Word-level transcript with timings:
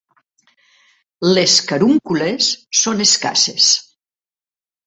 Les 1.31 1.57
carúncules 1.71 2.49
són 2.81 3.07
escasses. 3.09 3.73